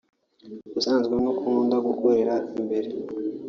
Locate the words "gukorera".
1.87-2.35